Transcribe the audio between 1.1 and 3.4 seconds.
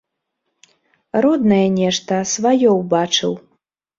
Роднае нешта, сваё ўбачыў.